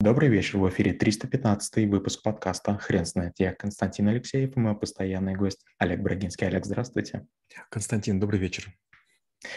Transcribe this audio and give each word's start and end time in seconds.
Добрый 0.00 0.28
вечер, 0.28 0.58
в 0.58 0.68
эфире 0.68 0.92
315 0.92 1.88
выпуск 1.88 2.22
подкаста 2.22 2.78
«Хрен 2.78 3.04
знает». 3.04 3.32
Я 3.38 3.52
Константин 3.52 4.06
Алексеев 4.06 4.56
и 4.56 4.60
мой 4.60 4.78
постоянный 4.78 5.34
гость 5.34 5.64
Олег 5.76 6.02
Брагинский. 6.02 6.46
Олег, 6.46 6.66
здравствуйте. 6.66 7.26
Константин, 7.68 8.20
добрый 8.20 8.38
вечер. 8.38 8.72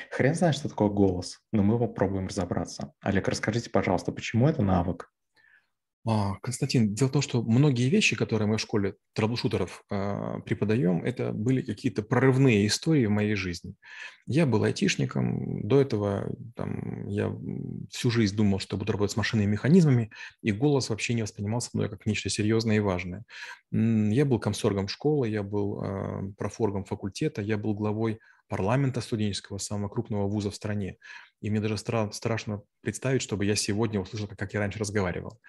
Хрен 0.10 0.34
знает, 0.34 0.56
что 0.56 0.68
такое 0.68 0.90
голос, 0.90 1.40
но 1.52 1.62
мы 1.62 1.78
попробуем 1.78 2.26
разобраться. 2.26 2.92
Олег, 3.02 3.28
расскажите, 3.28 3.70
пожалуйста, 3.70 4.12
почему 4.12 4.48
это 4.50 4.64
навык? 4.64 5.14
А, 6.04 6.36
Константин, 6.42 6.96
дело 6.96 7.10
в 7.10 7.12
том, 7.12 7.22
что 7.22 7.44
многие 7.44 7.88
вещи, 7.88 8.16
которые 8.16 8.48
мы 8.48 8.58
в 8.58 8.62
школе 8.62 8.96
трэблшутеров 9.14 9.84
э, 9.92 10.40
преподаем, 10.46 11.04
это 11.04 11.32
были 11.32 11.62
какие-то 11.62 12.02
прорывные 12.02 12.66
истории 12.66 13.06
в 13.06 13.12
моей 13.12 13.36
жизни. 13.36 13.76
Я 14.26 14.48
был 14.48 14.64
айтишником, 14.64 15.68
до 15.68 15.80
этого 15.80 16.36
там, 16.56 17.08
я 17.08 17.32
всю 17.92 18.10
жизнь 18.10 18.36
думал, 18.36 18.58
что 18.58 18.78
буду 18.78 18.94
работать 18.94 19.14
с 19.14 19.18
машинными 19.18 19.52
механизмами, 19.52 20.10
и 20.42 20.52
голос 20.52 20.90
вообще 20.90 21.14
не 21.14 21.22
воспринимался 21.22 21.70
мной 21.74 21.88
как 21.88 22.08
нечто 22.08 22.30
серьезное 22.30 22.78
и 22.78 22.80
важное. 22.80 23.24
Я 23.72 24.26
был 24.26 24.40
комсоргом 24.40 24.88
школы, 24.88 25.30
я 25.30 25.44
был 25.44 25.84
э, 25.84 26.32
профоргом 26.36 26.84
факультета, 26.84 27.44
я 27.44 27.60
был 27.60 27.76
главой 27.76 28.20
парламента 28.48 29.02
студенческого, 29.02 29.60
самого 29.60 29.88
крупного 29.88 30.28
вуза 30.28 30.50
в 30.50 30.56
стране. 30.56 30.98
И 31.42 31.50
мне 31.50 31.62
даже 31.62 31.76
стра- 31.76 32.12
страшно 32.12 32.64
представить, 32.82 33.22
чтобы 33.22 33.46
я 33.46 33.56
сегодня 33.56 34.00
услышал, 34.02 34.28
как 34.28 34.54
я 34.54 34.60
раньше 34.60 34.80
разговаривал. 34.80 35.40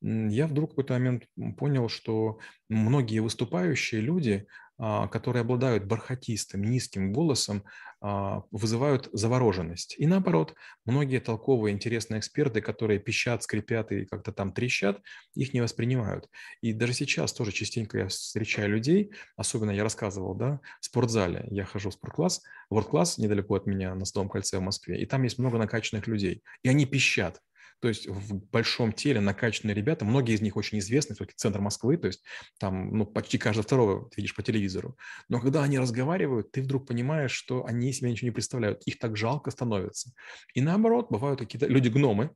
Я 0.00 0.46
вдруг 0.46 0.70
в 0.70 0.72
какой-то 0.74 0.94
момент 0.94 1.24
понял, 1.56 1.88
что 1.88 2.38
многие 2.68 3.18
выступающие 3.18 4.00
люди, 4.00 4.46
а, 4.80 5.08
которые 5.08 5.40
обладают 5.40 5.86
бархатистым, 5.86 6.62
низким 6.62 7.12
голосом, 7.12 7.64
а, 8.00 8.44
вызывают 8.52 9.08
завороженность. 9.12 9.96
И 9.98 10.06
наоборот, 10.06 10.54
многие 10.84 11.18
толковые, 11.18 11.74
интересные 11.74 12.20
эксперты, 12.20 12.60
которые 12.60 13.00
пищат, 13.00 13.42
скрипят 13.42 13.90
и 13.90 14.04
как-то 14.04 14.30
там 14.32 14.52
трещат, 14.52 15.02
их 15.34 15.52
не 15.52 15.60
воспринимают. 15.60 16.28
И 16.60 16.72
даже 16.72 16.92
сейчас 16.92 17.32
тоже 17.32 17.50
частенько 17.50 17.98
я 17.98 18.06
встречаю 18.06 18.70
людей, 18.70 19.12
особенно 19.36 19.72
я 19.72 19.82
рассказывал, 19.82 20.36
да, 20.36 20.60
в 20.80 20.84
спортзале. 20.84 21.44
Я 21.50 21.64
хожу 21.64 21.90
в 21.90 21.94
спорткласс, 21.94 22.42
ворд-класс 22.70 23.18
недалеко 23.18 23.56
от 23.56 23.66
меня 23.66 23.96
на 23.96 24.04
Столом 24.04 24.28
кольце 24.28 24.58
в 24.58 24.62
Москве, 24.62 25.00
и 25.02 25.06
там 25.06 25.24
есть 25.24 25.38
много 25.38 25.58
накачанных 25.58 26.06
людей. 26.06 26.44
И 26.62 26.68
они 26.68 26.86
пищат. 26.86 27.40
То 27.80 27.88
есть 27.88 28.06
в 28.06 28.34
большом 28.50 28.92
теле 28.92 29.20
накачанные 29.20 29.74
ребята, 29.74 30.04
многие 30.04 30.34
из 30.34 30.40
них 30.40 30.56
очень 30.56 30.78
известны, 30.78 31.14
все-таки 31.14 31.36
центр 31.36 31.60
Москвы, 31.60 31.96
то 31.96 32.08
есть 32.08 32.22
там 32.58 32.96
ну, 32.96 33.06
почти 33.06 33.38
каждый 33.38 33.62
второго 33.62 34.08
ты 34.10 34.16
видишь 34.16 34.34
по 34.34 34.42
телевизору. 34.42 34.96
Но 35.28 35.40
когда 35.40 35.62
они 35.62 35.78
разговаривают, 35.78 36.50
ты 36.50 36.62
вдруг 36.62 36.86
понимаешь, 36.86 37.32
что 37.32 37.64
они 37.64 37.92
себе 37.92 38.10
ничего 38.10 38.26
не 38.26 38.32
представляют. 38.32 38.82
Их 38.86 38.98
так 38.98 39.16
жалко 39.16 39.50
становится. 39.50 40.12
И 40.54 40.60
наоборот, 40.60 41.06
бывают 41.10 41.40
какие-то 41.40 41.66
люди-гномы, 41.66 42.30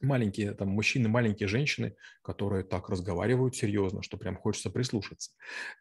маленькие 0.00 0.52
там 0.52 0.68
мужчины, 0.68 1.08
маленькие 1.08 1.48
женщины, 1.48 1.94
которые 2.22 2.64
так 2.64 2.88
разговаривают 2.88 3.56
серьезно, 3.56 4.02
что 4.02 4.16
прям 4.16 4.36
хочется 4.36 4.70
прислушаться. 4.70 5.32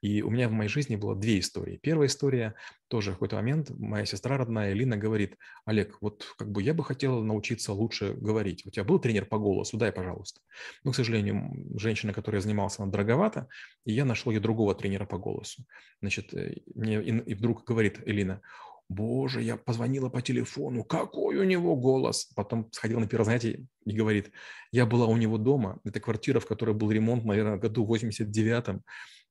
И 0.02 0.22
у 0.22 0.30
меня 0.30 0.50
в 0.50 0.52
моей 0.52 0.70
жизни 0.70 0.96
было 0.96 1.16
две 1.16 1.40
истории. 1.40 1.80
Первая 1.82 2.08
история 2.08 2.56
тоже 2.88 3.12
в 3.12 3.14
какой-то 3.16 3.36
момент 3.36 3.70
моя 3.72 4.06
сестра 4.06 4.38
родная 4.38 4.74
Лина 4.74 4.98
говорит, 4.98 5.38
Олег, 5.66 5.98
вот 6.02 6.26
как 6.38 6.52
бы 6.52 6.62
я 6.62 6.74
бы 6.74 6.84
хотела 6.84 7.22
научиться 7.22 7.74
лучше 7.74 8.14
говорить. 8.14 8.66
У 8.66 8.70
тебя 8.70 8.84
был 8.84 9.00
тренер 9.00 9.26
по 9.26 9.38
голосу? 9.38 9.78
Дай, 9.78 9.92
пожалуйста. 9.92 10.42
Но, 10.84 10.92
к 10.92 10.96
сожалению, 10.96 11.52
женщина, 11.78 12.14
которой 12.14 12.36
я 12.36 12.42
занимался, 12.42 12.84
она 12.84 12.92
дороговата, 12.92 13.48
и 13.86 13.94
я 13.94 14.06
нашел 14.06 14.32
ей 14.32 14.40
другого 14.40 14.76
тренера 14.76 15.06
по 15.06 15.18
голосу. 15.18 15.66
Значит, 16.02 16.34
э, 16.34 16.58
мне 16.76 17.02
и 17.02 17.34
вдруг 17.34 17.64
говорит 17.64 18.02
Элина, 18.06 18.42
боже, 18.90 19.42
я 19.42 19.58
позвонила 19.58 20.10
по 20.10 20.22
телефону, 20.22 20.84
какой 20.84 21.38
у 21.38 21.44
него 21.44 21.76
голос. 21.76 22.26
Потом 22.36 22.72
сходила 22.72 23.00
на 23.00 23.08
первое 23.08 23.26
занятие 23.26 23.66
и 23.86 23.96
говорит, 23.96 24.32
я 24.72 24.86
была 24.86 25.06
у 25.08 25.18
него 25.18 25.38
дома, 25.38 25.80
это 25.84 26.00
квартира, 26.00 26.40
в 26.40 26.46
которой 26.46 26.76
был 26.76 26.92
ремонт, 26.92 27.26
наверное, 27.26 27.58
году 27.58 27.86
в 27.86 27.94
89-м. 27.94 28.84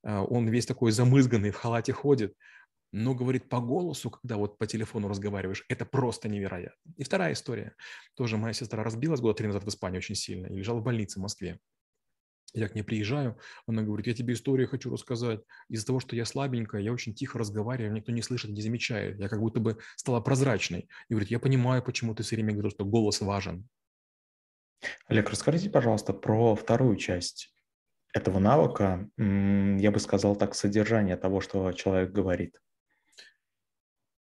А, 0.05 0.25
он 0.25 0.49
весь 0.49 0.67
такой 0.67 0.93
замызганный, 0.93 1.51
в 1.51 1.57
халате 1.57 1.93
ходит. 1.93 2.35
Но, 2.93 3.13
говорит, 3.13 3.49
по 3.49 3.61
голосу, 3.61 4.09
когда 4.09 4.37
вот 4.37 4.57
по 4.57 4.69
телефону 4.69 5.09
разговариваешь, 5.09 5.64
это 5.69 5.85
просто 5.85 6.29
невероятно. 6.29 6.93
И 6.97 7.03
вторая 7.03 7.33
история. 7.33 7.75
Тоже 8.14 8.37
моя 8.37 8.53
сестра 8.53 8.85
разбилась 8.85 9.20
года 9.20 9.35
три 9.35 9.48
назад 9.48 9.64
в 9.64 9.69
Испании 9.69 9.98
очень 9.98 10.14
сильно 10.14 10.47
и 10.47 10.57
лежала 10.57 10.79
в 10.79 10.85
больнице 10.85 11.19
в 11.19 11.23
Москве. 11.23 11.59
Я 12.55 12.69
к 12.69 12.77
ней 12.77 12.83
приезжаю, 12.83 13.37
она 13.67 13.83
говорит, 13.83 14.07
я 14.07 14.15
тебе 14.15 14.35
историю 14.35 14.69
хочу 14.69 14.89
рассказать. 14.89 15.41
Из-за 15.69 15.87
того, 15.87 15.98
что 15.98 16.15
я 16.15 16.25
слабенькая, 16.25 16.81
я 16.81 16.92
очень 16.92 17.13
тихо 17.13 17.39
разговариваю, 17.39 17.92
никто 17.92 18.13
не 18.13 18.23
слышит, 18.23 18.53
не 18.53 18.63
замечает. 18.63 19.19
Я 19.19 19.29
как 19.29 19.41
будто 19.41 19.59
бы 19.59 19.79
стала 19.97 20.20
прозрачной. 20.20 20.89
И 21.09 21.14
говорит, 21.14 21.31
я 21.33 21.41
понимаю, 21.41 21.83
почему 21.83 22.14
ты 22.14 22.23
все 22.23 22.37
время 22.37 22.53
говоришь, 22.53 22.75
что 22.75 22.85
голос 22.85 23.20
важен. 23.20 23.69
Олег, 25.09 25.31
расскажите, 25.31 25.69
пожалуйста, 25.69 26.13
про 26.13 26.55
вторую 26.55 26.97
часть 26.97 27.53
этого 28.13 28.39
навыка. 28.39 29.11
Я 29.19 29.91
бы 29.91 29.98
сказал 29.98 30.37
так, 30.37 30.55
содержание 30.55 31.17
того, 31.17 31.41
что 31.41 31.73
человек 31.73 32.13
говорит. 32.13 32.61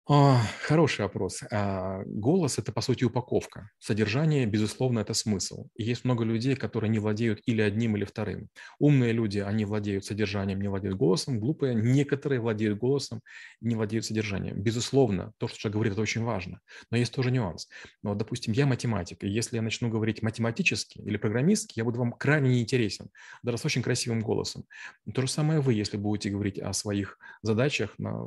А, 0.09 0.43
хороший 0.63 1.03
вопрос. 1.03 1.43
А, 1.53 2.03
голос– 2.07 2.59
это, 2.59 2.73
по 2.73 2.81
сути, 2.81 3.05
упаковка. 3.05 3.71
Содержание, 3.79 4.47
безусловно, 4.47 4.99
это 4.99 5.15
смысл. 5.15 5.69
И 5.77 5.85
есть 5.85 6.05
много 6.05 6.25
людей, 6.25 6.57
которые 6.57 6.91
не 6.91 6.99
владеют 6.99 7.41
или 7.47 7.63
одним, 7.63 7.97
или 7.97 8.05
вторым. 8.05 8.49
Умные 8.81 9.13
люди, 9.13 9.39
они 9.39 9.65
владеют 9.65 10.05
содержанием, 10.05 10.61
не 10.61 10.67
владеют 10.67 10.97
голосом. 10.97 11.39
Глупые, 11.39 11.77
некоторые 11.77 12.41
владеют 12.41 12.81
голосом, 12.81 13.21
не 13.61 13.77
владеют 13.77 14.05
содержанием. 14.05 14.61
Безусловно, 14.61 15.35
то, 15.39 15.47
что 15.47 15.57
человек 15.57 15.75
говорит, 15.75 15.93
это 15.93 16.03
очень 16.03 16.25
важно. 16.25 16.59
Но 16.91 16.97
есть 16.97 17.15
тоже 17.15 17.31
нюанс. 17.31 17.69
Но, 18.03 18.11
вот, 18.11 18.19
допустим, 18.19 18.53
я 18.55 18.67
математик, 18.67 19.23
и 19.23 19.29
если 19.29 19.55
я 19.55 19.63
начну 19.63 19.89
говорить 19.89 20.21
математически 20.21 20.99
или 20.99 21.17
программистски, 21.17 21.79
я 21.79 21.85
буду 21.85 22.01
вам 22.01 22.11
крайне 22.11 22.51
неинтересен, 22.51 23.09
даже 23.45 23.59
с 23.59 23.65
очень 23.65 23.83
красивым 23.83 24.21
голосом. 24.21 24.65
То 25.15 25.23
же 25.23 25.29
самое 25.29 25.61
вы, 25.61 25.75
если 25.75 25.97
будете 25.97 26.31
говорить 26.31 26.59
о 26.59 26.73
своих 26.73 27.19
задачах, 27.43 27.95
на, 27.99 28.21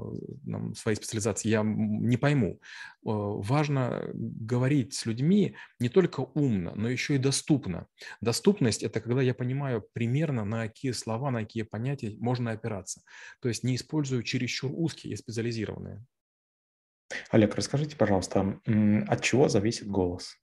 на 0.45 0.73
своей 0.73 0.95
специализации. 0.95 1.49
Я 1.49 1.64
не 1.65 2.17
пойму. 2.17 2.59
Важно 3.03 4.09
говорить 4.13 4.93
с 4.93 5.05
людьми 5.05 5.55
не 5.79 5.89
только 5.89 6.21
умно, 6.21 6.73
но 6.75 6.89
еще 6.89 7.15
и 7.15 7.19
доступно. 7.19 7.87
Доступность– 8.21 8.83
это 8.83 9.01
когда 9.01 9.21
я 9.21 9.33
понимаю 9.33 9.83
примерно, 9.93 10.45
на 10.45 10.67
какие 10.67 10.91
слова, 10.91 11.31
на 11.31 11.41
какие 11.41 11.63
понятия 11.63 12.15
можно 12.19 12.51
опираться. 12.51 13.01
То 13.41 13.49
есть 13.49 13.63
не 13.63 13.75
использую 13.75 14.23
чересчур 14.23 14.71
узкие 14.73 15.13
и 15.13 15.17
специализированные. 15.17 16.05
Олег, 17.29 17.55
расскажите, 17.55 17.95
пожалуйста, 17.95 18.59
от 18.65 19.21
чего 19.21 19.49
зависит 19.49 19.87
голос? 19.87 20.37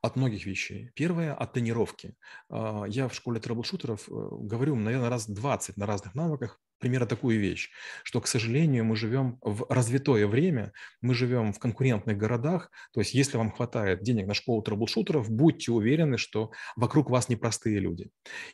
От 0.00 0.16
многих 0.16 0.46
вещей. 0.46 0.90
Первое– 0.94 1.34
от 1.34 1.52
тренировки. 1.52 2.14
А, 2.48 2.84
я 2.86 3.08
в 3.08 3.14
школе 3.14 3.40
трэблшутеров 3.40 4.08
э, 4.08 4.12
говорю, 4.12 4.76
наверное, 4.76 5.10
раз 5.10 5.28
20 5.28 5.76
на 5.76 5.86
разных 5.86 6.14
навыках 6.14 6.60
примерно 6.78 7.06
такую 7.06 7.40
вещь, 7.40 7.70
что, 8.02 8.20
к 8.20 8.26
сожалению, 8.26 8.84
мы 8.84 8.96
живем 8.96 9.38
в 9.42 9.66
развитое 9.68 10.26
время, 10.26 10.72
мы 11.00 11.14
живем 11.14 11.52
в 11.52 11.58
конкурентных 11.58 12.16
городах, 12.16 12.70
то 12.92 13.00
есть 13.00 13.14
если 13.14 13.36
вам 13.36 13.50
хватает 13.50 14.02
денег 14.02 14.26
на 14.26 14.34
школу 14.34 14.62
трэблшутеров, 14.62 15.30
будьте 15.30 15.72
уверены, 15.72 16.18
что 16.18 16.50
вокруг 16.76 17.10
вас 17.10 17.28
непростые 17.28 17.78
люди. 17.80 18.10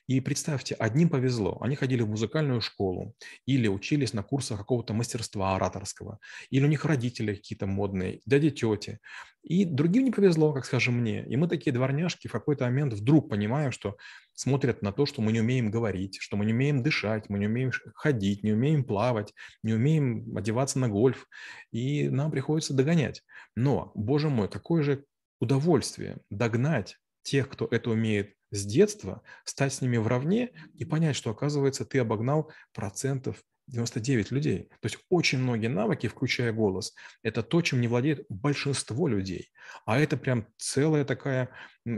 И 0.07 0.21
представьте, 0.21 0.75
одним 0.75 1.09
повезло, 1.09 1.59
они 1.61 1.77
ходили 1.77 2.03
в 2.03 2.09
музыкальную 2.09 2.61
школу 2.61 3.15
или 3.47 3.69
учились 3.69 4.13
на 4.13 4.23
курсах 4.23 4.59
какого-то 4.59 4.95
мастерства 4.95 5.57
ораторского, 5.57 6.19
или 6.51 6.65
у 6.65 6.69
них 6.69 6.85
родители 6.85 7.35
какие-то 7.35 7.67
модные, 7.67 8.21
дяди, 8.27 8.51
тети, 8.51 9.01
и 9.45 9.67
другим 9.67 10.05
не 10.05 10.11
повезло, 10.11 10.53
как 10.55 10.65
скажем 10.65 10.95
мне. 10.95 11.25
И 11.27 11.37
мы 11.37 11.49
такие 11.49 11.73
дворняжки 11.73 12.29
в 12.29 12.33
какой-то 12.33 12.65
момент 12.65 12.95
вдруг 12.95 13.29
понимаем, 13.29 13.73
что 13.73 13.97
смотрят 14.35 14.83
на 14.83 14.93
то, 14.93 15.07
что 15.07 15.23
мы 15.23 15.33
не 15.33 15.41
умеем 15.41 15.71
говорить, 15.71 16.19
что 16.21 16.37
мы 16.37 16.45
не 16.45 16.53
умеем 16.53 16.83
дышать, 16.83 17.29
мы 17.29 17.39
не 17.39 17.47
умеем 17.47 17.71
ходить, 17.95 18.43
не 18.43 18.53
умеем 18.53 18.85
плавать, 18.85 19.33
не 19.63 19.73
умеем 19.73 20.37
одеваться 20.37 20.79
на 20.79 20.89
гольф, 20.89 21.27
и 21.71 22.09
нам 22.09 22.31
приходится 22.31 22.75
догонять. 22.75 23.23
Но, 23.57 23.93
боже 23.95 24.29
мой, 24.29 24.49
какое 24.49 24.83
же 24.83 25.05
удовольствие 25.41 26.19
догнать 26.31 26.99
тех, 27.23 27.49
кто 27.49 27.67
это 27.71 27.91
умеет 27.91 28.35
с 28.51 28.65
детства, 28.65 29.23
стать 29.45 29.73
с 29.75 29.81
ними 29.81 29.97
в 29.97 30.07
равне 30.07 30.51
и 30.75 30.85
понять, 30.85 31.17
что, 31.17 31.31
оказывается, 31.31 31.85
ты 31.85 31.99
обогнал 31.99 32.53
процентов 32.73 33.43
99 33.67 34.31
людей. 34.31 34.69
То 34.81 34.87
есть 34.87 34.99
очень 35.09 35.39
многие 35.39 35.69
навыки, 35.69 36.07
включая 36.07 36.53
голос, 36.53 36.95
это 37.23 37.43
то, 37.43 37.63
чем 37.63 37.81
не 37.81 37.89
владеет 37.89 38.25
большинство 38.29 39.09
людей. 39.09 39.51
А 39.87 39.99
это 39.99 40.17
прям 40.17 40.47
целая 40.57 41.05
такая 41.05 41.51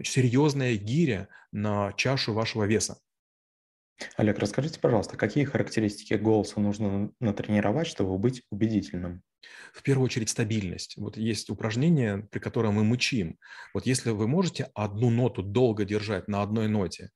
серьезная 0.05 0.77
гиря 0.77 1.29
на 1.53 1.93
чашу 1.95 2.33
вашего 2.33 2.65
веса. 2.65 2.99
Олег, 4.17 4.39
расскажите, 4.39 4.79
пожалуйста, 4.79 5.17
какие 5.17 5.45
характеристики 5.45 6.15
голоса 6.15 6.61
нужно 6.61 7.11
натренировать, 7.19 7.87
чтобы 7.87 8.19
быть 8.19 8.43
убедительным? 8.51 9.23
В 9.73 9.83
первую 9.83 10.07
очередь 10.07 10.29
стабильность. 10.29 10.97
Вот 10.97 11.17
есть 11.17 11.49
упражнение, 11.51 12.27
при 12.31 12.39
котором 12.39 12.75
мы 12.75 12.85
мычим. 12.85 13.39
Вот 13.73 13.87
если 13.87 14.11
вы 14.11 14.29
можете 14.29 14.71
одну 14.75 15.11
ноту 15.11 15.43
долго 15.43 15.85
держать 15.85 16.29
на 16.29 16.43
одной 16.43 16.69
ноте, 16.69 17.11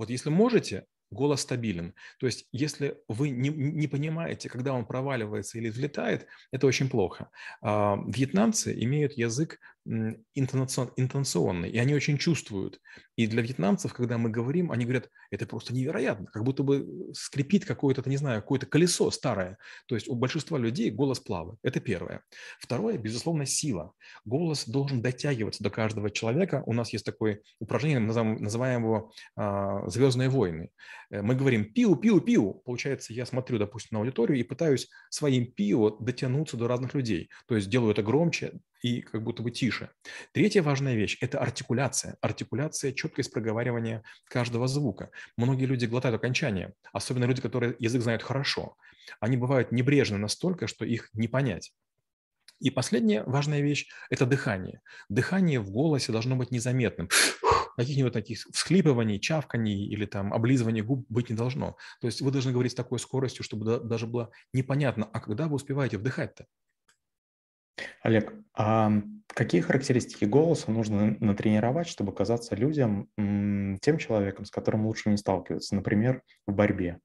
вот 0.00 0.08
если 0.08 0.30
можете, 0.30 0.86
голос 1.10 1.42
стабилен. 1.42 1.92
То 2.18 2.24
есть, 2.24 2.46
если 2.52 2.96
вы 3.06 3.28
не, 3.28 3.50
не 3.50 3.86
понимаете, 3.86 4.48
когда 4.48 4.72
он 4.72 4.86
проваливается 4.86 5.58
или 5.58 5.68
взлетает, 5.68 6.26
это 6.52 6.66
очень 6.66 6.88
плохо. 6.88 7.28
А, 7.60 7.98
вьетнамцы 8.06 8.72
имеют 8.82 9.12
язык 9.12 9.58
интонационный, 10.34 11.70
и 11.70 11.78
они 11.78 11.94
очень 11.94 12.16
чувствуют. 12.16 12.80
И 13.16 13.26
для 13.26 13.42
вьетнамцев, 13.42 13.92
когда 13.92 14.18
мы 14.18 14.30
говорим, 14.30 14.70
они 14.70 14.84
говорят, 14.84 15.10
это 15.30 15.46
просто 15.46 15.74
невероятно, 15.74 16.26
как 16.26 16.44
будто 16.44 16.62
бы 16.62 17.10
скрипит 17.12 17.64
какое-то, 17.64 18.08
не 18.08 18.16
знаю, 18.16 18.40
какое-то 18.40 18.66
колесо 18.66 19.10
старое. 19.10 19.58
То 19.86 19.94
есть 19.94 20.08
у 20.08 20.14
большинства 20.14 20.58
людей 20.58 20.90
голос 20.90 21.18
плавает. 21.20 21.58
Это 21.62 21.80
первое. 21.80 22.22
Второе, 22.60 22.98
безусловно, 22.98 23.46
сила. 23.46 23.92
Голос 24.24 24.66
должен 24.66 25.02
дотягиваться 25.02 25.62
до 25.62 25.70
каждого 25.70 26.10
человека. 26.10 26.62
У 26.66 26.72
нас 26.72 26.92
есть 26.92 27.04
такое 27.04 27.40
упражнение, 27.58 28.00
называем 28.00 28.84
его 28.84 29.12
а, 29.36 29.88
«Звездные 29.88 30.28
войны». 30.28 30.70
Э, 31.10 31.22
мы 31.22 31.34
говорим 31.34 31.72
«пиу, 31.72 31.96
пиу, 31.96 32.20
пиу». 32.20 32.54
Получается, 32.64 33.12
я 33.12 33.26
смотрю, 33.26 33.58
допустим, 33.58 33.96
на 33.96 33.98
аудиторию 34.00 34.38
и 34.38 34.44
пытаюсь 34.44 34.88
своим 35.10 35.46
пиу 35.52 35.96
дотянуться 36.00 36.56
до 36.56 36.68
разных 36.68 36.94
людей. 36.94 37.28
То 37.46 37.56
есть 37.56 37.68
делаю 37.68 37.92
это 37.92 38.02
громче 38.02 38.60
и 38.82 39.02
как 39.02 39.22
будто 39.22 39.42
бы 39.42 39.50
тише. 39.50 39.90
Третья 40.32 40.62
важная 40.62 40.94
вещь– 40.94 41.18
это 41.20 41.38
артикуляция. 41.38 42.16
Артикуляция– 42.20 42.92
четкость 42.94 43.32
проговаривания 43.32 44.02
каждого 44.24 44.68
звука. 44.68 45.10
Многие 45.36 45.66
люди 45.66 45.86
глотают 45.86 46.16
окончания, 46.16 46.74
особенно 46.92 47.24
люди, 47.24 47.42
которые 47.42 47.76
язык 47.78 48.02
знают 48.02 48.22
хорошо. 48.22 48.76
Они 49.20 49.36
бывают 49.36 49.72
небрежны 49.72 50.18
настолько, 50.18 50.66
что 50.66 50.84
их 50.84 51.10
не 51.12 51.28
понять. 51.28 51.72
И 52.60 52.70
последняя 52.70 53.22
важная 53.24 53.62
вещь– 53.62 53.88
это 54.10 54.26
дыхание. 54.26 54.82
Дыхание 55.08 55.60
в 55.60 55.70
голосе 55.70 56.12
должно 56.12 56.36
быть 56.36 56.50
незаметным. 56.50 57.08
Каких-нибудь 57.76 58.12
таких 58.12 58.40
всхлипываний, 58.52 59.18
чавканий 59.18 59.86
или 59.86 60.04
там 60.04 60.34
облизываний 60.34 60.82
губ 60.82 61.06
быть 61.08 61.30
не 61.30 61.36
должно. 61.36 61.76
То 62.02 62.06
есть 62.06 62.20
вы 62.20 62.30
должны 62.30 62.52
говорить 62.52 62.72
с 62.72 62.74
такой 62.74 62.98
скоростью, 62.98 63.44
чтобы 63.44 63.80
даже 63.80 64.06
было 64.06 64.30
непонятно, 64.52 65.08
а 65.10 65.20
когда 65.20 65.48
вы 65.48 65.54
успеваете 65.54 65.96
вдыхать-то? 65.96 66.46
Олег, 68.02 68.32
а 68.54 68.92
какие 69.28 69.60
характеристики 69.60 70.24
голоса 70.24 70.70
нужно 70.70 71.16
натренировать, 71.20 71.88
чтобы 71.88 72.14
казаться 72.14 72.54
людям 72.56 73.08
тем 73.16 73.98
человеком, 73.98 74.44
с 74.44 74.50
которым 74.50 74.86
лучше 74.86 75.10
не 75.10 75.16
сталкиваться, 75.16 75.74
например, 75.74 76.22
в 76.46 76.52
борьбе? 76.52 76.98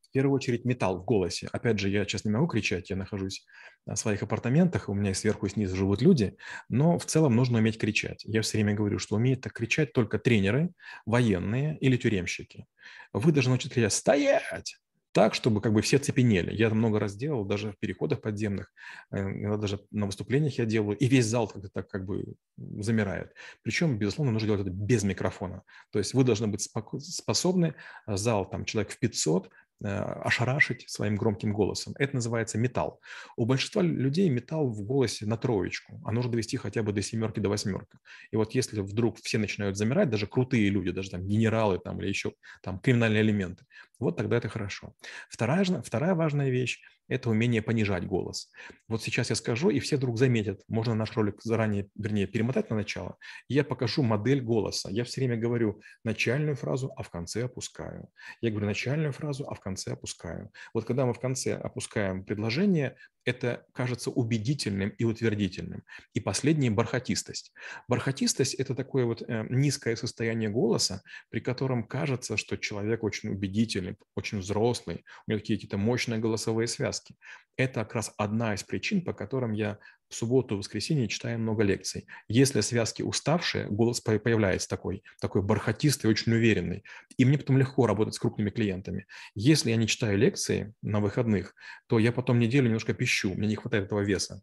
В 0.00 0.12
первую 0.12 0.36
очередь 0.36 0.66
металл 0.66 0.98
в 0.98 1.04
голосе. 1.06 1.48
Опять 1.52 1.78
же, 1.78 1.88
я 1.88 2.04
сейчас 2.04 2.26
не 2.26 2.30
могу 2.30 2.46
кричать, 2.46 2.90
я 2.90 2.96
нахожусь 2.96 3.46
в 3.86 3.96
своих 3.96 4.22
апартаментах, 4.22 4.90
у 4.90 4.94
меня 4.94 5.14
сверху 5.14 5.46
и 5.46 5.48
снизу 5.48 5.74
живут 5.74 6.02
люди, 6.02 6.36
но 6.68 6.98
в 6.98 7.06
целом 7.06 7.34
нужно 7.34 7.58
уметь 7.58 7.78
кричать. 7.78 8.22
Я 8.24 8.42
все 8.42 8.58
время 8.58 8.74
говорю, 8.74 8.98
что 8.98 9.16
умеют 9.16 9.40
так 9.40 9.54
кричать 9.54 9.94
только 9.94 10.18
тренеры, 10.18 10.70
военные 11.06 11.78
или 11.78 11.96
тюремщики. 11.96 12.66
Вы 13.14 13.32
должны 13.32 13.52
научиться 13.52 13.74
кричать 13.74 13.94
«Стоять!» 13.94 14.76
Так, 15.12 15.34
чтобы 15.34 15.60
как 15.60 15.72
бы 15.72 15.82
все 15.82 15.98
цепенели. 15.98 16.54
Я 16.54 16.66
это 16.66 16.74
много 16.74 16.98
раз 16.98 17.14
делал, 17.14 17.44
даже 17.44 17.72
в 17.72 17.78
переходах 17.78 18.20
подземных, 18.20 18.72
э, 19.10 19.56
даже 19.58 19.80
на 19.90 20.06
выступлениях 20.06 20.58
я 20.58 20.64
делаю, 20.64 20.96
и 20.96 21.06
весь 21.06 21.26
зал 21.26 21.48
как-то 21.48 21.68
так 21.68 21.88
как 21.88 22.04
бы 22.04 22.34
замирает. 22.56 23.32
Причем, 23.62 23.98
безусловно, 23.98 24.32
нужно 24.32 24.46
делать 24.46 24.62
это 24.62 24.70
без 24.70 25.04
микрофона. 25.04 25.62
То 25.90 25.98
есть 25.98 26.14
вы 26.14 26.24
должны 26.24 26.48
быть 26.48 26.68
способны, 27.00 27.74
э, 28.06 28.16
зал, 28.16 28.48
там, 28.48 28.64
человек 28.64 28.92
в 28.92 28.98
500, 28.98 29.48
Э, 29.48 29.61
ошарашить 29.88 30.88
своим 30.88 31.16
громким 31.16 31.52
голосом. 31.52 31.94
Это 31.98 32.14
называется 32.16 32.58
металл. 32.58 33.00
У 33.36 33.44
большинства 33.46 33.82
людей 33.82 34.28
металл 34.28 34.68
в 34.68 34.82
голосе 34.82 35.26
на 35.26 35.36
троечку, 35.36 36.00
а 36.04 36.12
нужно 36.12 36.32
довести 36.32 36.56
хотя 36.56 36.82
бы 36.82 36.92
до 36.92 37.02
семерки, 37.02 37.40
до 37.40 37.48
восьмерки. 37.48 37.98
И 38.30 38.36
вот 38.36 38.54
если 38.54 38.80
вдруг 38.80 39.18
все 39.20 39.38
начинают 39.38 39.76
замирать, 39.76 40.10
даже 40.10 40.26
крутые 40.26 40.68
люди, 40.70 40.90
даже 40.90 41.10
там 41.10 41.26
генералы 41.26 41.78
там, 41.78 42.00
или 42.00 42.08
еще 42.08 42.32
там 42.62 42.78
криминальные 42.80 43.22
элементы, 43.22 43.64
вот 43.98 44.16
тогда 44.16 44.36
это 44.36 44.48
хорошо. 44.48 44.94
Вторая, 45.28 45.64
вторая 45.64 46.14
важная 46.14 46.50
вещь 46.50 46.80
это 47.12 47.30
умение 47.30 47.62
понижать 47.62 48.06
голос. 48.06 48.50
Вот 48.88 49.02
сейчас 49.02 49.30
я 49.30 49.36
скажу, 49.36 49.70
и 49.70 49.80
все 49.80 49.96
вдруг 49.96 50.18
заметят, 50.18 50.62
можно 50.68 50.94
наш 50.94 51.16
ролик 51.16 51.42
заранее, 51.42 51.88
вернее, 51.94 52.26
перемотать 52.26 52.70
на 52.70 52.76
начало, 52.76 53.16
и 53.48 53.54
я 53.54 53.64
покажу 53.64 54.02
модель 54.02 54.40
голоса. 54.40 54.90
Я 54.90 55.04
все 55.04 55.20
время 55.20 55.36
говорю 55.36 55.80
начальную 56.04 56.56
фразу, 56.56 56.92
а 56.96 57.02
в 57.02 57.10
конце 57.10 57.44
опускаю. 57.44 58.08
Я 58.40 58.50
говорю 58.50 58.66
начальную 58.66 59.12
фразу, 59.12 59.46
а 59.48 59.54
в 59.54 59.60
конце 59.60 59.92
опускаю. 59.92 60.50
Вот 60.74 60.84
когда 60.84 61.06
мы 61.06 61.14
в 61.14 61.20
конце 61.20 61.54
опускаем 61.54 62.24
предложение, 62.24 62.96
это 63.24 63.64
кажется 63.72 64.10
убедительным 64.10 64.90
и 64.90 65.04
утвердительным. 65.04 65.84
И 66.14 66.20
последнее– 66.20 66.70
бархатистость. 66.72 67.52
Бархатистость– 67.88 68.54
это 68.58 68.74
такое 68.74 69.04
вот 69.04 69.22
э, 69.22 69.46
низкое 69.48 69.96
состояние 69.96 70.50
голоса, 70.50 71.02
при 71.30 71.40
котором 71.40 71.84
кажется, 71.86 72.36
что 72.36 72.56
человек 72.56 73.02
очень 73.04 73.30
убедительный, 73.30 73.96
очень 74.16 74.38
взрослый, 74.38 75.04
у 75.26 75.30
него 75.30 75.40
какие-то 75.40 75.78
мощные 75.78 76.18
голосовые 76.18 76.66
связки. 76.66 77.16
Это 77.56 77.80
как 77.84 77.94
раз 77.94 78.14
одна 78.16 78.54
из 78.54 78.62
причин, 78.62 79.02
по 79.02 79.12
которым 79.12 79.52
я 79.52 79.78
в 80.12 80.16
субботу, 80.16 80.56
воскресенье 80.56 81.08
читаю 81.08 81.38
много 81.38 81.62
лекций. 81.62 82.06
Если 82.28 82.60
связки 82.60 83.02
уставшие, 83.02 83.66
голос 83.68 84.00
появляется 84.00 84.68
такой, 84.68 85.02
такой 85.20 85.42
бархатистый, 85.42 86.10
очень 86.10 86.32
уверенный. 86.32 86.84
И 87.16 87.24
мне 87.24 87.38
потом 87.38 87.58
легко 87.58 87.86
работать 87.86 88.14
с 88.14 88.18
крупными 88.18 88.50
клиентами. 88.50 89.06
Если 89.34 89.70
я 89.70 89.76
не 89.76 89.86
читаю 89.86 90.18
лекции 90.18 90.74
на 90.82 91.00
выходных, 91.00 91.54
то 91.86 91.98
я 91.98 92.12
потом 92.12 92.38
неделю 92.38 92.66
немножко 92.66 92.94
пищу, 92.94 93.34
мне 93.34 93.48
не 93.48 93.56
хватает 93.56 93.86
этого 93.86 94.00
веса. 94.00 94.42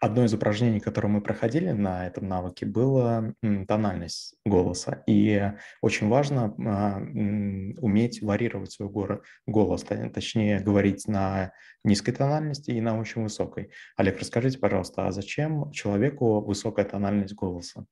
Одно 0.00 0.24
из 0.24 0.32
упражнений, 0.32 0.80
которое 0.80 1.08
мы 1.08 1.20
проходили 1.20 1.70
на 1.70 2.06
этом 2.06 2.28
навыке, 2.28 2.66
было 2.66 3.34
тональность 3.66 4.36
голоса. 4.44 5.02
И 5.06 5.52
очень 5.80 6.08
важно 6.08 6.54
а, 6.58 6.98
уметь 6.98 8.22
варьировать 8.22 8.70
свой 8.72 8.88
голос, 9.46 9.84
точнее 9.84 10.60
говорить 10.60 11.08
на 11.08 11.52
низкой 11.84 12.12
тональности 12.12 12.70
и 12.70 12.80
на 12.80 12.98
очень 12.98 13.22
высокой. 13.22 13.70
Олег, 13.96 14.20
расскажите, 14.20 14.58
пожалуйста, 14.58 15.06
а 15.06 15.12
зачем 15.12 15.70
человеку 15.72 16.40
высокая 16.40 16.84
тональность 16.84 17.34
голоса? 17.34 17.84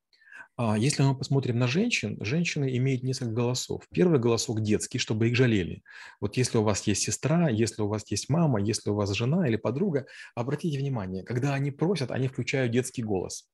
А 0.59 0.79
если 0.79 1.03
мы 1.03 1.15
посмотрим 1.15 1.59
на 1.59 1.67
женщин, 1.67 2.17
женщины 2.21 2.75
имеют 2.79 3.03
несколько 3.03 3.33
голосов. 3.33 3.83
Первый 3.93 4.19
голосок 4.19 4.63
детский, 4.63 4.99
чтобы 4.99 5.29
их 5.29 5.37
жалели. 5.37 5.83
Вот 6.19 6.39
если 6.39 6.57
у 6.57 6.63
вас 6.63 6.87
есть 6.87 7.03
сестра, 7.03 7.51
если 7.51 7.83
у 7.83 7.89
вас 7.89 8.11
есть 8.11 8.31
мама, 8.31 8.59
если 8.63 8.89
у 8.89 8.95
вас 8.95 9.13
жена 9.13 9.47
или 9.47 9.57
подруга, 9.57 10.07
обратите 10.35 10.79
внимание, 10.79 11.25
когда 11.25 11.53
они 11.53 11.71
просят, 11.71 12.11
они 12.11 12.29
включают 12.29 12.73
детский 12.73 13.03
голос. 13.03 13.47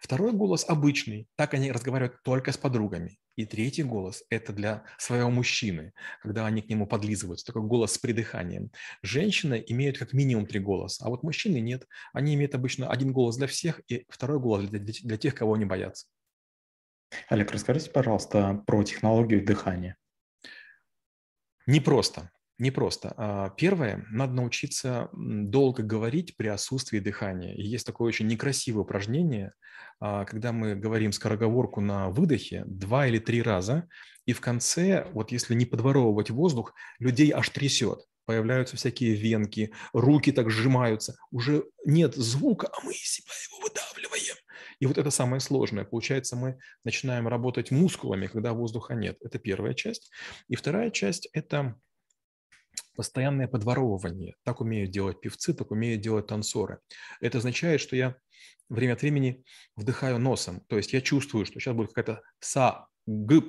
Второй 0.00 0.32
голос 0.32 0.64
обычный, 0.68 1.28
так 1.36 1.54
они 1.54 1.70
разговаривают 1.70 2.20
только 2.24 2.50
с 2.50 2.56
подругами. 2.56 3.18
И 3.36 3.46
третий 3.46 3.84
голос– 3.84 4.24
это 4.28 4.52
для 4.52 4.84
своего 4.98 5.30
мужчины, 5.30 5.92
когда 6.20 6.46
они 6.46 6.62
к 6.62 6.68
нему 6.68 6.88
подлизываются, 6.88 7.46
такой 7.46 7.62
голос 7.62 7.92
с 7.92 7.98
придыханием. 7.98 8.72
Женщины 9.02 9.62
имеют 9.68 9.98
как 9.98 10.12
минимум 10.12 10.46
три 10.46 10.58
голоса, 10.58 11.04
а 11.04 11.10
вот 11.10 11.22
мужчины 11.22 11.60
нет. 11.60 11.86
Они 12.12 12.34
имеют 12.34 12.56
обычно 12.56 12.90
один 12.90 13.12
голос 13.12 13.36
для 13.36 13.46
всех 13.46 13.80
и 13.88 14.04
второй 14.08 14.40
голос 14.40 14.68
для, 14.68 14.80
для 14.80 15.16
тех, 15.16 15.36
кого 15.36 15.54
они 15.54 15.64
боятся. 15.64 16.06
Олег, 17.28 17.50
расскажите, 17.52 17.90
пожалуйста, 17.90 18.62
про 18.66 18.82
технологию 18.82 19.44
дыхания. 19.44 19.96
Непросто. 21.66 22.30
Непросто. 22.58 23.14
А, 23.16 23.50
первое, 23.50 24.06
надо 24.10 24.34
научиться 24.34 25.08
долго 25.12 25.82
говорить 25.82 26.36
при 26.36 26.46
отсутствии 26.46 27.00
дыхания. 27.00 27.54
И 27.54 27.62
есть 27.62 27.84
такое 27.84 28.08
очень 28.08 28.28
некрасивое 28.28 28.82
упражнение, 28.82 29.52
а, 29.98 30.24
когда 30.24 30.52
мы 30.52 30.76
говорим 30.76 31.10
скороговорку 31.10 31.80
на 31.80 32.10
выдохе 32.10 32.62
два 32.66 33.08
или 33.08 33.18
три 33.18 33.42
раза, 33.42 33.88
и 34.24 34.32
в 34.32 34.40
конце, 34.40 35.08
вот 35.12 35.32
если 35.32 35.54
не 35.54 35.66
подворовывать 35.66 36.30
воздух, 36.30 36.74
людей 37.00 37.32
аж 37.32 37.48
трясет. 37.50 38.06
Появляются 38.24 38.76
всякие 38.76 39.14
венки, 39.14 39.72
руки 39.92 40.30
так 40.30 40.48
сжимаются. 40.48 41.16
Уже 41.30 41.64
нет 41.84 42.14
звука, 42.14 42.68
а 42.68 42.84
мы 42.84 42.92
из 42.92 43.02
себя 43.02 43.32
его 43.48 43.62
выдавливаем. 43.62 44.36
И 44.84 44.86
вот 44.86 44.98
это 44.98 45.10
самое 45.10 45.40
сложное. 45.40 45.86
Получается, 45.86 46.36
мы 46.36 46.58
начинаем 46.84 47.26
работать 47.26 47.70
мускулами, 47.70 48.26
когда 48.26 48.52
воздуха 48.52 48.94
нет. 48.94 49.16
Это 49.22 49.38
первая 49.38 49.72
часть. 49.72 50.10
И 50.46 50.56
вторая 50.56 50.90
часть– 50.90 51.26
это 51.32 51.80
постоянное 52.94 53.48
подворовывание. 53.48 54.34
Так 54.42 54.60
умеют 54.60 54.90
делать 54.90 55.22
певцы, 55.22 55.54
так 55.54 55.70
умеют 55.70 56.02
делать 56.02 56.26
танцоры. 56.26 56.80
Это 57.22 57.38
означает, 57.38 57.80
что 57.80 57.96
я 57.96 58.16
время 58.68 58.92
от 58.92 59.00
времени 59.00 59.42
вдыхаю 59.74 60.18
носом. 60.18 60.60
То 60.68 60.76
есть 60.76 60.92
я 60.92 61.00
чувствую, 61.00 61.46
что 61.46 61.58
сейчас 61.60 61.74
будет 61.74 61.94
какая-то 61.94 62.20
са, 62.40 62.86
г, 63.06 63.40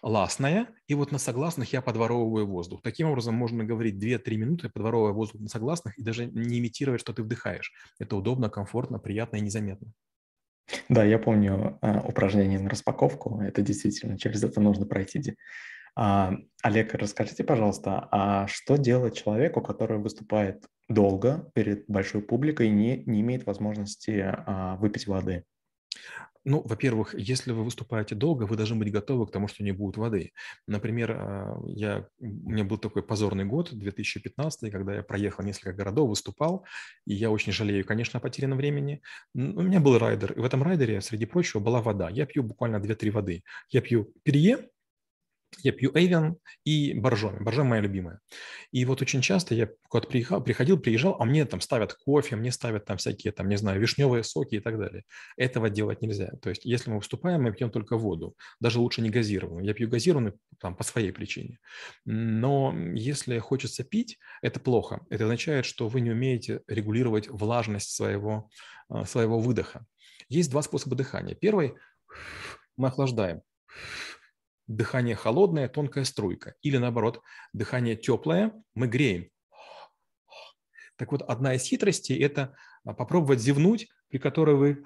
ласная, 0.00 0.68
и 0.86 0.94
вот 0.94 1.12
на 1.12 1.18
согласных 1.18 1.74
я 1.74 1.82
подворовываю 1.82 2.46
воздух. 2.46 2.80
Таким 2.82 3.08
образом, 3.08 3.34
можно 3.34 3.64
говорить 3.64 4.02
2-3 4.02 4.36
минуты, 4.36 4.70
подворовывая 4.70 5.12
воздух 5.12 5.42
на 5.42 5.48
согласных, 5.48 5.98
и 5.98 6.02
даже 6.02 6.24
не 6.24 6.58
имитировать, 6.58 7.02
что 7.02 7.12
ты 7.12 7.22
вдыхаешь. 7.22 7.70
Это 7.98 8.16
удобно, 8.16 8.48
комфортно, 8.48 8.98
приятно 8.98 9.36
и 9.36 9.40
незаметно. 9.42 9.92
Да, 10.88 11.04
я 11.04 11.18
помню 11.18 11.78
э, 11.82 12.00
упражнение 12.00 12.58
на 12.58 12.70
распаковку. 12.70 13.40
Это 13.40 13.62
действительно, 13.62 14.18
через 14.18 14.44
это 14.44 14.60
нужно 14.60 14.86
пройти. 14.86 15.36
А, 15.94 16.34
Олег, 16.62 16.94
расскажите, 16.94 17.44
пожалуйста, 17.44 18.08
а 18.10 18.46
что 18.46 18.76
делать 18.76 19.16
человеку, 19.16 19.60
который 19.60 19.98
выступает 19.98 20.64
долго 20.88 21.50
перед 21.54 21.84
большой 21.88 22.22
публикой 22.22 22.68
и 22.68 22.70
не, 22.70 23.02
не 23.04 23.20
имеет 23.20 23.46
возможности 23.46 24.24
а, 24.24 24.76
выпить 24.76 25.06
воды? 25.06 25.44
Ну, 26.44 26.60
во-первых, 26.64 27.14
если 27.14 27.52
вы 27.52 27.62
выступаете 27.62 28.16
долго, 28.16 28.44
вы 28.44 28.56
должны 28.56 28.76
быть 28.76 28.90
готовы 28.90 29.26
к 29.26 29.30
тому, 29.30 29.46
что 29.46 29.62
не 29.62 29.70
будет 29.70 29.96
воды. 29.96 30.32
Например, 30.66 31.12
а, 31.12 31.60
я, 31.66 32.08
у 32.18 32.50
меня 32.50 32.64
был 32.64 32.78
такой 32.78 33.02
позорный 33.04 33.44
год, 33.44 33.72
2015, 33.72 34.72
когда 34.72 34.96
я 34.96 35.02
проехал 35.02 35.44
несколько 35.44 35.72
городов, 35.72 36.08
выступал, 36.08 36.66
и 37.06 37.14
я 37.14 37.30
очень 37.30 37.52
жалею, 37.52 37.84
конечно, 37.84 38.18
о 38.18 38.20
потерянном 38.20 38.58
времени. 38.58 39.02
У 39.34 39.38
меня 39.38 39.78
был 39.78 39.98
райдер, 39.98 40.32
и 40.32 40.40
в 40.40 40.44
этом 40.44 40.64
райдере, 40.64 41.00
среди 41.00 41.26
прочего, 41.26 41.60
была 41.60 41.80
вода. 41.80 42.10
Я 42.10 42.26
пью 42.26 42.42
буквально 42.42 42.76
2-3 42.80 43.10
воды. 43.10 43.44
Я 43.70 43.80
пью 43.80 44.12
перье, 44.24 44.68
я 45.58 45.72
пью 45.72 45.90
Эвиан 45.94 46.36
и 46.64 46.94
боржоми. 46.94 47.42
Боржоми 47.42 47.68
моя 47.68 47.82
любимая. 47.82 48.20
И 48.70 48.84
вот 48.84 49.02
очень 49.02 49.20
часто 49.20 49.54
я 49.54 49.68
куда-то 49.88 50.08
приехал, 50.08 50.42
приходил, 50.42 50.78
приезжал, 50.78 51.16
а 51.20 51.24
мне 51.24 51.44
там 51.44 51.60
ставят 51.60 51.94
кофе, 51.94 52.36
мне 52.36 52.50
ставят 52.50 52.84
там 52.84 52.96
всякие, 52.96 53.32
там, 53.32 53.48
не 53.48 53.56
знаю, 53.56 53.80
вишневые 53.80 54.24
соки 54.24 54.56
и 54.56 54.60
так 54.60 54.78
далее. 54.78 55.04
Этого 55.36 55.70
делать 55.70 56.02
нельзя. 56.02 56.30
То 56.40 56.50
есть 56.50 56.64
если 56.64 56.90
мы 56.90 56.96
выступаем, 56.98 57.42
мы 57.42 57.52
пьем 57.52 57.70
только 57.70 57.96
воду. 57.96 58.34
Даже 58.60 58.80
лучше 58.80 59.02
не 59.02 59.10
газированную. 59.10 59.64
Я 59.64 59.74
пью 59.74 59.88
газированную 59.88 60.38
там, 60.58 60.74
по 60.74 60.84
своей 60.84 61.12
причине. 61.12 61.58
Но 62.04 62.74
если 62.94 63.38
хочется 63.38 63.84
пить, 63.84 64.18
это 64.40 64.58
плохо. 64.60 65.04
Это 65.10 65.24
означает, 65.24 65.66
что 65.66 65.88
вы 65.88 66.00
не 66.00 66.10
умеете 66.10 66.62
регулировать 66.66 67.28
влажность 67.28 67.90
своего, 67.90 68.48
а, 68.88 69.04
своего 69.04 69.38
выдоха. 69.38 69.84
Есть 70.28 70.50
два 70.50 70.62
способа 70.62 70.96
дыхания. 70.96 71.34
Первый– 71.34 71.74
мы 72.76 72.88
охлаждаем 72.88 73.42
дыхание 74.76 75.14
холодное, 75.14 75.68
тонкая 75.68 76.04
струйка. 76.04 76.54
Или 76.62 76.78
наоборот, 76.78 77.22
дыхание 77.52 77.96
теплое, 77.96 78.52
мы 78.74 78.86
греем. 78.86 79.28
Так 80.96 81.12
вот, 81.12 81.22
одна 81.22 81.54
из 81.54 81.64
хитростей– 81.64 82.18
это 82.22 82.54
а, 82.84 82.94
попробовать 82.94 83.40
зевнуть, 83.40 83.88
при 84.08 84.18
которой 84.18 84.56
вы 84.56 84.84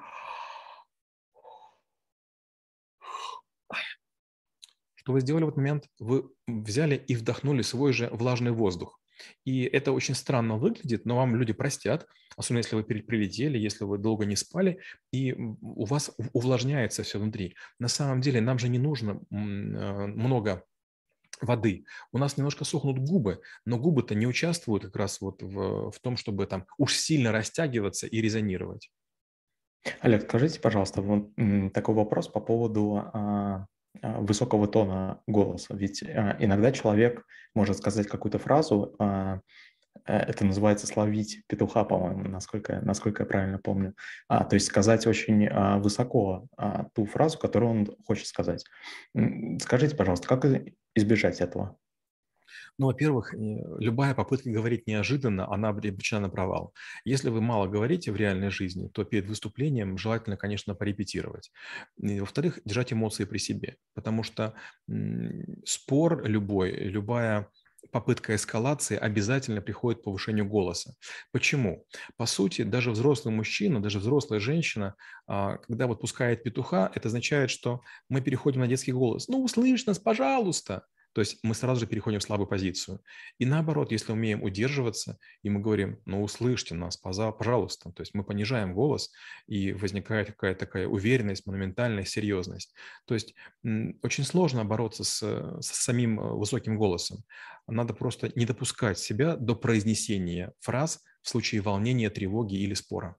что 4.94 5.12
вы 5.12 5.20
сделали 5.20 5.44
в 5.44 5.48
этот 5.48 5.58
момент? 5.58 5.88
Вы 6.00 6.28
взяли 6.48 6.96
и 6.96 7.14
вдохнули 7.14 7.62
свой 7.62 7.92
же 7.92 8.08
влажный 8.10 8.50
воздух. 8.50 9.00
И 9.44 9.62
это 9.62 9.92
очень 9.92 10.14
странно 10.14 10.56
выглядит, 10.56 11.04
но 11.04 11.16
вам 11.16 11.36
люди 11.36 11.52
простят, 11.52 12.06
особенно 12.36 12.58
если 12.58 12.76
вы 12.76 12.84
прилетели, 12.84 13.58
если 13.58 13.84
вы 13.84 13.98
долго 13.98 14.26
не 14.26 14.36
спали, 14.36 14.80
и 15.12 15.32
у 15.32 15.84
вас 15.84 16.10
увлажняется 16.32 17.02
все 17.02 17.18
внутри. 17.18 17.56
На 17.78 17.88
самом 17.88 18.20
деле 18.20 18.40
нам 18.40 18.58
же 18.58 18.68
не 18.68 18.78
нужно 18.78 19.20
э, 19.30 19.34
много 19.34 20.64
воды. 21.40 21.84
У 22.12 22.18
нас 22.18 22.36
немножко 22.36 22.64
сохнут 22.64 22.98
губы, 22.98 23.40
но 23.64 23.78
губы-то 23.78 24.14
не 24.14 24.26
участвуют 24.26 24.84
как 24.84 24.96
раз 24.96 25.20
вот 25.20 25.42
в, 25.42 25.90
в 25.90 26.00
том, 26.00 26.16
чтобы 26.16 26.46
там 26.46 26.66
уж 26.78 26.94
сильно 26.94 27.32
растягиваться 27.32 28.06
и 28.06 28.20
резонировать. 28.20 28.90
Олег, 30.00 30.24
скажите, 30.24 30.60
пожалуйста, 30.60 31.00
вот 31.00 31.30
такой 31.72 31.94
вопрос 31.94 32.28
по 32.28 32.40
поводу 32.40 33.02
а, 33.12 33.66
высокого 34.02 34.68
тона 34.68 35.20
голоса. 35.26 35.74
Ведь 35.74 36.02
а, 36.02 36.36
иногда 36.38 36.72
человек 36.72 37.24
может 37.54 37.78
сказать 37.78 38.06
какую-то 38.06 38.38
фразу, 38.38 38.94
а, 38.98 39.40
э, 40.06 40.16
это 40.16 40.44
называется 40.44 40.86
словить 40.86 41.42
петуха, 41.46 41.84
по-моему, 41.84 42.28
насколько, 42.28 42.80
насколько 42.82 43.22
я 43.22 43.26
правильно 43.26 43.58
помню. 43.58 43.94
А, 44.28 44.44
то 44.44 44.54
есть 44.54 44.66
сказать 44.66 45.06
очень 45.06 45.46
а, 45.46 45.78
высоко 45.78 46.46
а, 46.56 46.86
ту 46.94 47.06
фразу, 47.06 47.38
которую 47.38 47.70
он 47.70 47.96
хочет 48.06 48.26
сказать. 48.26 48.64
Скажите, 49.60 49.96
пожалуйста, 49.96 50.28
как 50.28 50.46
избежать 50.94 51.40
этого? 51.40 51.76
Ну, 52.78 52.86
во-первых, 52.86 53.32
любая 53.34 54.14
попытка 54.14 54.50
говорить 54.50 54.86
неожиданно, 54.86 55.50
она 55.50 55.70
обречена 55.70 56.20
на 56.20 56.28
провал. 56.28 56.74
Если 57.04 57.30
вы 57.30 57.40
мало 57.40 57.68
говорите 57.68 58.12
в 58.12 58.16
реальной 58.16 58.50
жизни, 58.50 58.88
то 58.88 59.04
перед 59.04 59.26
выступлением 59.26 59.96
желательно, 59.96 60.36
конечно, 60.36 60.74
порепетировать. 60.74 61.50
Во-вторых, 61.96 62.60
держать 62.64 62.92
эмоции 62.92 63.24
при 63.24 63.38
себе, 63.38 63.76
потому 63.94 64.22
что 64.22 64.54
спор 65.64 66.24
любой, 66.26 66.72
любая 66.72 67.48
попытка 67.92 68.34
эскалации 68.34 68.96
обязательно 68.96 69.60
приходит 69.62 70.00
к 70.00 70.04
повышению 70.04 70.46
голоса. 70.46 70.94
Почему? 71.32 71.86
По 72.16 72.26
сути, 72.26 72.62
даже 72.62 72.90
взрослый 72.90 73.32
мужчина, 73.32 73.80
даже 73.80 74.00
взрослая 74.00 74.40
женщина, 74.40 74.96
а, 75.28 75.58
когда 75.58 75.86
вот 75.86 76.00
пускает 76.00 76.42
петуха, 76.42 76.90
это 76.94 77.08
означает, 77.08 77.48
что 77.50 77.82
мы 78.08 78.20
переходим 78.22 78.60
на 78.60 78.66
детский 78.66 78.92
голос. 78.92 79.28
Ну, 79.28 79.42
услышь 79.44 79.86
нас, 79.86 79.98
пожалуйста. 80.00 80.84
То 81.16 81.20
есть 81.20 81.38
мы 81.42 81.54
сразу 81.54 81.80
же 81.80 81.86
переходим 81.86 82.20
в 82.20 82.22
слабую 82.22 82.46
позицию. 82.46 83.00
И 83.38 83.46
наоборот, 83.46 83.90
если 83.90 84.12
умеем 84.12 84.42
удерживаться, 84.42 85.18
и 85.42 85.48
мы 85.48 85.60
говорим, 85.60 85.98
ну 86.04 86.22
услышьте 86.22 86.74
нас, 86.74 86.98
пожалуйста. 86.98 87.90
То 87.90 88.02
есть 88.02 88.12
мы 88.12 88.22
понижаем 88.22 88.74
голос, 88.74 89.10
и 89.46 89.72
возникает 89.72 90.26
какая-то 90.26 90.66
такая 90.66 90.86
уверенность, 90.86 91.46
монументальная 91.46 92.04
серьезность. 92.04 92.74
То 93.06 93.14
есть 93.14 93.34
очень 94.02 94.24
сложно 94.24 94.66
бороться 94.66 95.04
с, 95.04 95.22
с 95.22 95.84
самим 95.84 96.20
э, 96.20 96.34
высоким 96.34 96.76
голосом. 96.76 97.24
Надо 97.66 97.94
просто 97.94 98.30
не 98.34 98.44
допускать 98.44 98.98
себя 98.98 99.36
до 99.36 99.56
произнесения 99.56 100.52
фраз 100.60 101.02
в 101.22 101.30
случае 101.30 101.62
волнения, 101.62 102.10
тревоги 102.10 102.56
или 102.56 102.74
спора. 102.74 103.16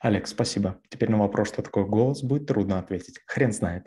Олег, 0.00 0.26
спасибо. 0.26 0.78
Теперь 0.90 1.10
на 1.10 1.16
вопрос, 1.16 1.48
что 1.48 1.62
такое 1.62 1.86
голос, 1.86 2.22
будет 2.22 2.46
трудно 2.46 2.78
ответить. 2.78 3.18
Хрен 3.24 3.50
знает. 3.50 3.86